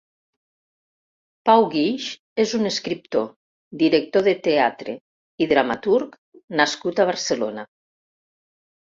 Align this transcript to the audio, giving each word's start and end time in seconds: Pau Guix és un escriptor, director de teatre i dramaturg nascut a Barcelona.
Pau 1.49 1.65
Guix 1.75 2.07
és 2.45 2.55
un 2.61 2.71
escriptor, 2.71 3.29
director 3.83 4.27
de 4.31 4.35
teatre 4.51 4.99
i 5.47 5.53
dramaturg 5.55 6.21
nascut 6.65 7.07
a 7.07 7.11
Barcelona. 7.15 7.73